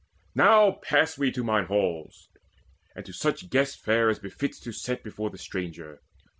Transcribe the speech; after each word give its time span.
Now 0.33 0.79
pass 0.81 1.15
we 1.15 1.31
to 1.31 1.43
mine 1.43 1.65
halls, 1.65 2.27
And 2.95 3.05
to 3.05 3.13
such 3.13 3.51
guest 3.51 3.77
fare 3.85 4.09
as 4.09 4.17
befits 4.17 4.59
to 4.61 4.71
set 4.71 5.03
Before 5.03 5.29
the 5.29 5.37
stranger. 5.37 6.01